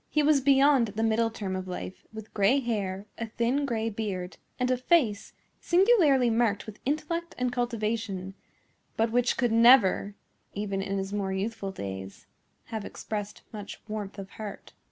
[0.09, 4.37] He was beyond the middle term of life, with gray hair, a thin, gray beard,
[4.59, 8.33] and a face singularly marked with intellect and cultivation,
[8.97, 10.15] but which could never,
[10.55, 12.25] even in his more youthful days,
[12.73, 14.73] have expressed much warmth of heart.